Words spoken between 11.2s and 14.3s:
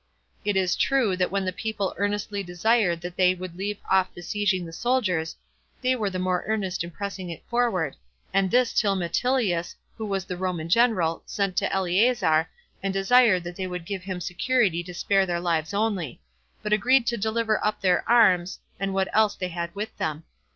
sent to Eleazar, and desired that they would give them